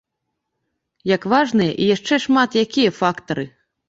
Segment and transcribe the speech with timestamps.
[1.15, 3.45] Як важныя і яшчэ шмат якія фактары.